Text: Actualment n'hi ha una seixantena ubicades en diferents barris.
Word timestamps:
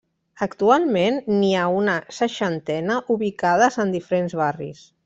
Actualment 0.45 1.19
n'hi 1.35 1.51
ha 1.59 1.67
una 1.83 1.99
seixantena 2.23 2.99
ubicades 3.19 3.83
en 3.87 3.99
diferents 3.99 4.41
barris. 4.43 4.87